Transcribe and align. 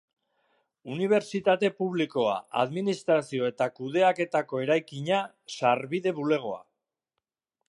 Unibertsitate 0.93 1.69
Publikoa, 1.81 2.39
Administrazio 2.63 3.51
eta 3.53 3.69
Kudeaketako 3.77 4.65
eraikina, 4.67 5.25
Sarbide 5.59 6.19
Bulegoa. 6.23 6.63